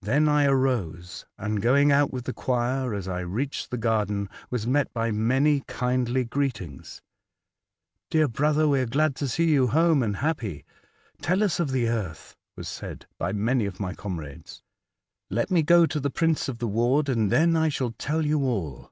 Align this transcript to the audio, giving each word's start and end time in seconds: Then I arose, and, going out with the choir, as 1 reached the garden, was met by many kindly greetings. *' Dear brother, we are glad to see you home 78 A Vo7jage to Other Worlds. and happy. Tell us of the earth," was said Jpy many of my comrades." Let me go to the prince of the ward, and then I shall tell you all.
Then 0.00 0.30
I 0.30 0.46
arose, 0.46 1.26
and, 1.36 1.60
going 1.60 1.92
out 1.92 2.10
with 2.10 2.24
the 2.24 2.32
choir, 2.32 2.94
as 2.94 3.06
1 3.06 3.30
reached 3.30 3.70
the 3.70 3.76
garden, 3.76 4.30
was 4.48 4.66
met 4.66 4.90
by 4.94 5.10
many 5.10 5.60
kindly 5.66 6.24
greetings. 6.24 7.02
*' 7.54 8.10
Dear 8.10 8.28
brother, 8.28 8.66
we 8.66 8.80
are 8.80 8.86
glad 8.86 9.14
to 9.16 9.28
see 9.28 9.50
you 9.50 9.66
home 9.66 10.00
78 10.00 10.00
A 10.00 10.00
Vo7jage 10.00 10.00
to 10.00 10.06
Other 10.06 10.06
Worlds. 10.06 10.06
and 10.06 10.52
happy. 10.54 10.64
Tell 11.26 11.42
us 11.44 11.60
of 11.60 11.70
the 11.72 11.88
earth," 11.90 12.36
was 12.56 12.68
said 12.68 13.06
Jpy 13.20 13.36
many 13.36 13.66
of 13.66 13.78
my 13.78 13.92
comrades." 13.92 14.62
Let 15.30 15.50
me 15.50 15.62
go 15.62 15.84
to 15.84 16.00
the 16.00 16.08
prince 16.10 16.48
of 16.48 16.60
the 16.60 16.66
ward, 16.66 17.10
and 17.10 17.30
then 17.30 17.54
I 17.54 17.68
shall 17.68 17.90
tell 17.90 18.24
you 18.24 18.44
all. 18.44 18.86